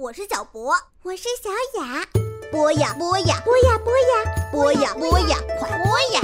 [0.00, 0.72] 我是小博，
[1.02, 1.50] 我是小
[1.80, 2.06] 雅。
[2.52, 6.20] 播呀播呀，播呀播呀，播呀播呀，快播呀！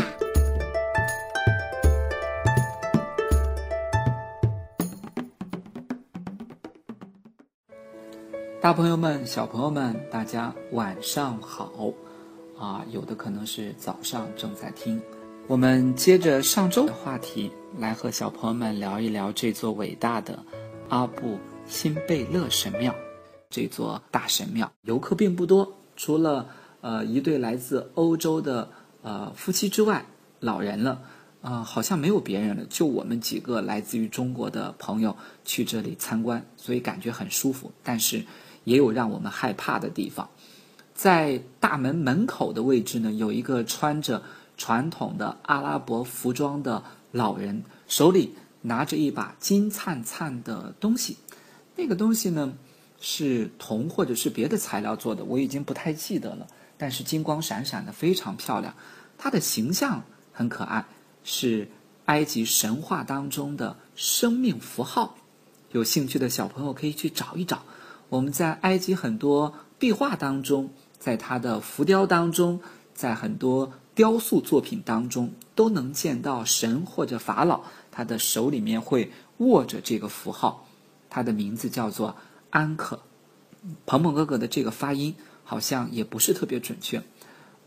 [8.61, 11.93] 大朋友们、小朋友们，大家晚上好！
[12.57, 15.03] 啊，有的可能是早上正在听。
[15.49, 20.39] 我们接着上周的话题，来和小朋友们聊一聊这座伟大的
[20.91, 22.95] 阿布辛贝勒神庙。
[23.55, 26.49] 这座大神庙游客并不多，除了
[26.81, 28.69] 呃一对来自欧洲的
[29.03, 30.05] 呃夫妻之外，
[30.41, 31.01] 老人了，
[31.41, 37.71] 呃好像没有别人了，就我们几个来自于中国的朋友去这里参观，所以感觉很舒服。
[37.85, 38.25] 但是
[38.65, 40.29] 也有让我们害怕的地方，
[40.93, 44.21] 在大门门口的位置呢，有一个穿着
[44.57, 51.19] 传统的阿拉伯服装的老人，手里拿着一把金灿灿的东西，
[51.77, 52.53] 那个东西呢？
[53.07, 56.47] 是铜或者是别的材料做的，我已经不太记得了。
[56.79, 58.75] 但是金光闪闪的，非常漂亮。
[59.19, 60.87] 它的形象很可爱，
[61.23, 61.69] 是
[62.07, 65.19] 埃及神话当中的生命符号。
[65.71, 67.61] 有兴趣的小朋友可以去找一找。
[68.09, 72.59] 我们在埃及很多壁画当中，在它的浮雕当中，
[72.95, 77.61] 在很多雕塑作品当中，都能见到神或者法老，
[77.91, 80.67] 他的手里面会握着这个符号。
[81.11, 82.17] 它的名字叫做。
[82.55, 83.01] 安可，
[83.85, 87.03] 鹏鹏哥哥的这个发音好像也不是特别准确。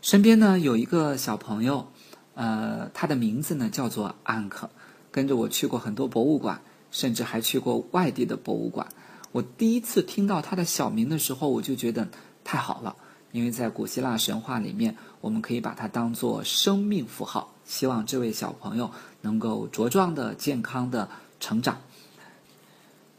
[0.00, 1.86] 身边呢有一个小朋友，
[2.32, 4.70] 呃，他的名字呢叫做安可，
[5.10, 8.88] 跟着我去过很多博物馆，甚至还去过外地的博物馆。
[9.30, 12.08] 我第一次听到他的小名的时候，我就觉得
[12.42, 12.96] 太好了，
[13.32, 17.52] 因为在古希腊神话里面，我们可以把它当做生命符号。
[17.66, 21.06] 希望这位小朋友能够茁壮的、健康的
[21.38, 21.78] 成长。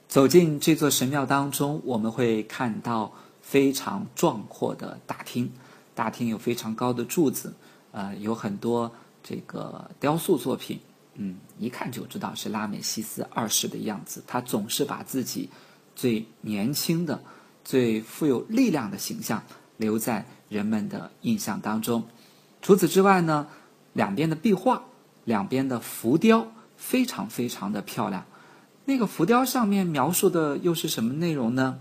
[0.09, 5.47] 走进这座神庙当中，我们会看到非常壮阔的大厅。
[5.93, 7.53] 大厅有非常高的柱子，
[7.91, 8.91] 呃，有很多
[9.23, 10.79] 这个雕塑作品。
[11.13, 14.23] 嗯，一看就知道是拉美西斯二世的样子。
[14.25, 15.47] 他总是把自己
[15.95, 17.21] 最年轻的、
[17.63, 19.43] 最富有力量的形象
[19.77, 22.03] 留在人们的印象当中。
[22.63, 23.45] 除此之外呢，
[23.93, 24.81] 两边的壁画、
[25.25, 28.25] 两边的浮雕非常非常的漂亮。
[28.89, 31.77] 那个浮雕上面描述的又是什么内容呢？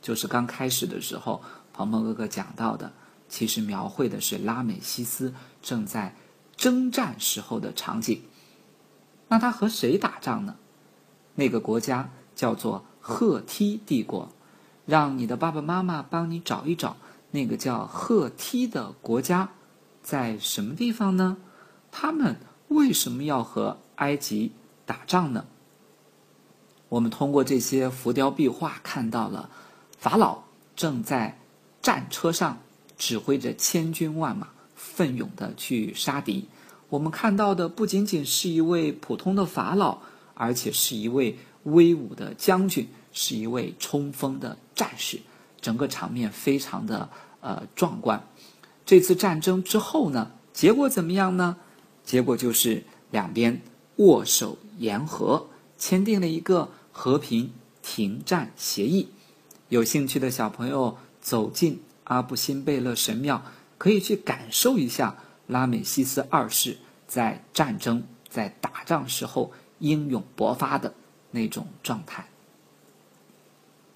[0.00, 1.42] 就是刚开始的时候，
[1.72, 2.92] 鹏鹏哥哥讲到的，
[3.28, 6.14] 其实描绘的是拉美西斯正在
[6.54, 8.22] 征战时候的场景。
[9.26, 10.54] 那他和谁打仗呢？
[11.34, 14.30] 那个国家叫做赫梯帝国。
[14.86, 16.96] 让你的爸爸妈妈帮你找一找，
[17.32, 19.48] 那个叫赫梯的国家
[20.04, 21.36] 在什么地方呢？
[21.90, 22.36] 他们
[22.68, 24.52] 为什么要和埃及
[24.86, 25.46] 打仗呢？
[26.94, 29.50] 我们通过这些浮雕壁画看到了
[29.98, 30.38] 法老
[30.76, 31.36] 正在
[31.82, 32.56] 战车上
[32.96, 34.46] 指挥着千军万马
[34.76, 36.46] 奋勇的去杀敌。
[36.88, 39.98] 我们看到的不仅仅是一位普通的法老，
[40.34, 45.18] 而且是一位威武的将军，是一位冲锋的战士。
[45.60, 47.08] 整个场面非常的
[47.40, 48.24] 呃壮观。
[48.86, 51.56] 这次战争之后呢，结果怎么样呢？
[52.04, 53.60] 结果就是两边
[53.96, 56.68] 握手言和，签订了一个。
[56.96, 59.08] 和平停战协议，
[59.68, 63.42] 有兴趣的小朋友走进阿布辛贝勒神庙，
[63.76, 65.18] 可以去感受一下
[65.48, 66.78] 拉美西斯二世
[67.08, 70.94] 在战争、在打仗时候英勇勃发的
[71.32, 72.24] 那种状态。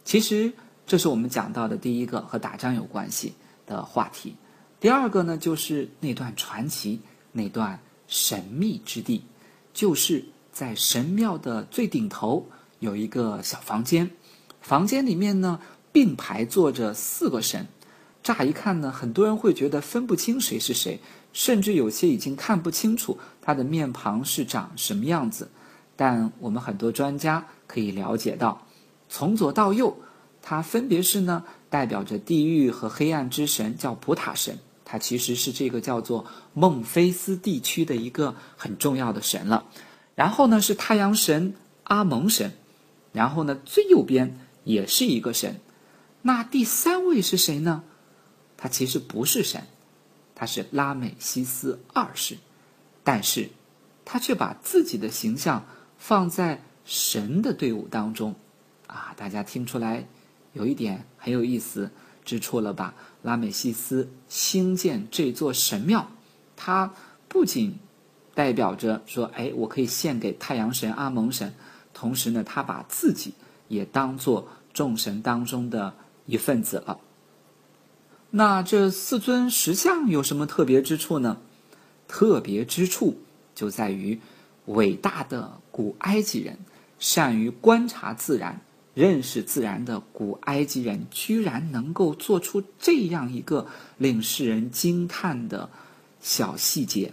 [0.05, 0.53] 其实，
[0.85, 3.33] 这是我们讲到的第一个和打仗有关系
[3.65, 4.35] 的话题。
[4.81, 7.01] 第二个呢，就是那段传奇、
[7.31, 9.23] 那段神秘之地，
[9.73, 12.45] 就是在神庙的最顶头。
[12.81, 14.11] 有一个小房间，
[14.61, 15.61] 房间里面呢
[15.93, 17.67] 并排坐着四个神，
[18.23, 21.01] 乍一看呢，很多人会觉得分不清谁是谁，
[21.33, 25.51] 甚至有些已经看不清楚他的面庞是长什么样子。
[25.97, 28.65] 但我们很多专家可以了解到，
[29.09, 29.97] 从左到右，
[30.41, 36.25] 它分别是呢代表着地狱和黑暗之神，叫普塔神，它其实是这个叫做
[36.55, 39.65] 孟菲斯地区的一个很重要的神了。
[40.15, 42.53] 然后呢是太阳神阿蒙神。
[43.13, 45.61] 然后呢，最右边也是一个神，
[46.23, 47.85] 那第三位是谁呢？
[48.57, 49.63] 他其实不是神，
[50.35, 52.37] 他是拉美西斯二世，
[53.05, 53.51] 但是，
[54.05, 55.65] 他却把自己的形象
[55.97, 58.35] 放在神的队伍当中，
[58.87, 60.07] 啊，大家听出来
[60.53, 61.91] 有一点很有意思
[62.25, 62.95] 之处了吧？
[63.23, 66.11] 拉美西斯兴建这座神庙，
[66.57, 66.93] 它
[67.29, 67.79] 不仅
[68.35, 71.55] 代表着说，哎，我可以献给太阳神阿蒙神。
[71.99, 73.35] 同时呢，他把自己
[73.67, 75.93] 也当做众神当中的
[76.27, 77.01] 一份子了。
[78.31, 81.39] 那这四尊石像有什么特别之处呢？
[82.07, 83.19] 特别之处
[83.53, 84.21] 就在于，
[84.67, 86.57] 伟大的古埃及人，
[87.01, 88.61] 善于观察自然、
[88.95, 93.67] 认识自然的古埃及人，居然能够做出这样一个
[93.97, 95.69] 令世人惊叹的
[96.21, 97.13] 小细节，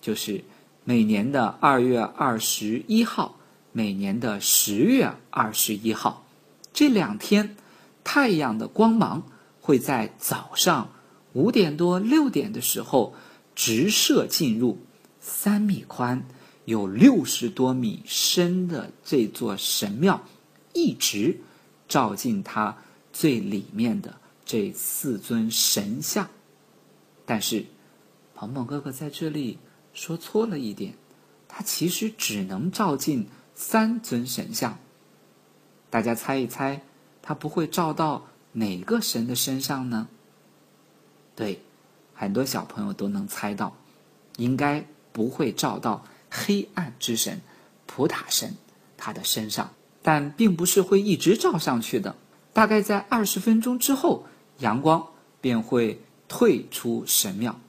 [0.00, 0.44] 就是
[0.84, 3.34] 每年的二月二十一号，
[3.72, 6.26] 每年的十月二十一号，
[6.72, 7.56] 这两天，
[8.04, 9.22] 太阳的光芒。
[9.62, 10.90] 会在早上
[11.34, 13.14] 五点多六点的时候
[13.54, 14.78] 直射进入
[15.20, 16.26] 三米宽、
[16.64, 20.24] 有六十多米深的这座神庙，
[20.72, 21.38] 一直
[21.86, 22.76] 照进它
[23.12, 26.28] 最里面的这四尊神像。
[27.24, 27.66] 但是，
[28.34, 29.58] 鹏鹏哥哥在这里
[29.92, 30.94] 说错了一点，
[31.46, 33.28] 它其实只能照进
[33.60, 34.78] 三尊神像。
[35.90, 36.80] 大家猜一猜，
[37.20, 38.26] 它不会照到？
[38.52, 40.08] 哪个神的身上呢？
[41.36, 41.62] 对，
[42.14, 43.76] 很多小朋友都能猜到，
[44.38, 47.40] 应该不会照到黑暗之神
[47.86, 48.56] 普塔神
[48.96, 49.72] 他的身上，
[50.02, 52.16] 但并不是会一直照上去的。
[52.52, 54.26] 大概在二十分钟之后，
[54.58, 55.06] 阳光
[55.40, 57.60] 便会退出神庙。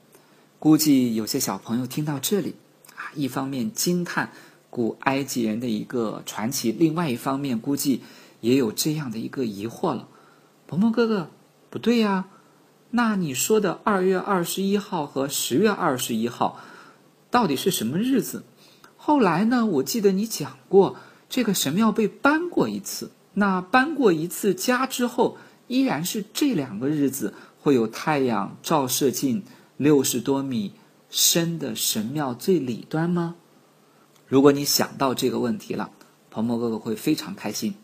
[0.58, 2.56] 估计有些小朋友听到这里，
[2.96, 4.32] 啊，一方面惊叹
[4.72, 8.00] 古埃及人的一个传奇，另外一方面估计
[8.40, 10.08] 也有这样的一个疑惑了。
[10.66, 11.28] 鹏鹏哥哥，
[11.68, 12.24] 不对呀，
[12.92, 16.58] 那你说的二月二十一号和十月二十一号，
[17.30, 18.44] 到底是什么日子？
[18.96, 19.66] 后来呢？
[19.66, 20.96] 我记得你讲过，
[21.28, 23.10] 这个神庙被搬过一次。
[23.34, 25.36] 那搬过一次家之后，
[25.68, 29.44] 依然是这两个日子会有太阳照射进
[29.76, 30.72] 六十多米
[31.10, 33.34] 深的神庙最里端吗？
[34.32, 35.90] 如果你想到这个问题了，
[36.30, 37.74] 鹏鹏哥哥会非常开心。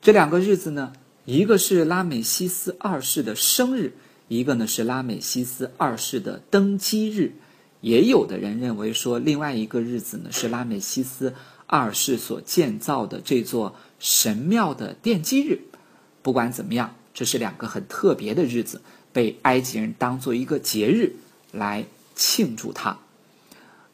[0.00, 0.94] 这两个日子呢？
[1.26, 3.92] 一个是拉美西斯二世的生日，
[4.28, 7.34] 一个呢是拉美西斯二世的登基日。
[7.82, 11.34] 也有的人认为说，另外一个日子呢是拉美西斯
[11.66, 15.60] 二世所建造的这座神庙的奠基日。
[16.22, 18.80] 不管怎么样，这是两个很特别的日子，
[19.12, 21.14] 被埃及人当做一个节日
[21.52, 21.84] 来
[22.14, 22.96] 庆祝它。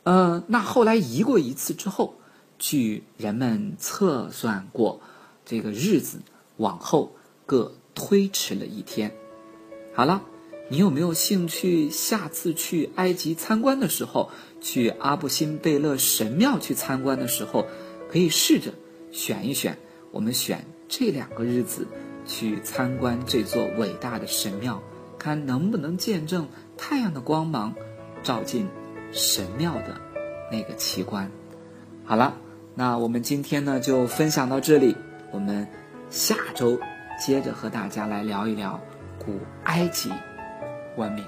[0.02, 2.14] 呃，那后来移过一次之后，
[2.58, 5.00] 据人们测算过，
[5.44, 6.20] 这个日子
[6.56, 7.12] 往后。
[7.46, 9.12] 各推迟了一天。
[9.92, 10.22] 好了，
[10.68, 14.30] 你有没有兴趣下次去埃及参观的时候，
[14.60, 17.66] 去阿布辛贝勒神庙去参观的时候，
[18.08, 18.72] 可以试着
[19.10, 19.76] 选一选，
[20.12, 21.88] 我们选这两个日子
[22.24, 24.80] 去参观这座伟大的神庙，
[25.18, 27.74] 看能不能见证太阳的光芒
[28.22, 28.68] 照进
[29.12, 29.94] 神庙的
[30.50, 31.30] 那个奇观。
[32.04, 32.34] 好了，
[32.74, 34.96] 那我们今天呢就分享到这里，
[35.30, 35.66] 我们
[36.08, 36.78] 下周。
[37.18, 38.80] 接着和大家来聊一聊
[39.18, 40.10] 古埃及
[40.96, 41.22] 文明。